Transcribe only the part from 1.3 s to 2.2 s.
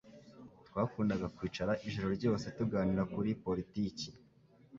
kwicara ijoro